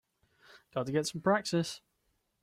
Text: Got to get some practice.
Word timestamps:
Got 0.73 0.87
to 0.87 0.91
get 0.91 1.05
some 1.05 1.21
practice. 1.21 1.79